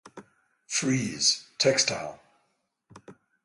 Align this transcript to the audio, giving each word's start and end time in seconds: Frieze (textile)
Frieze 0.65 1.45
(textile) 1.59 2.19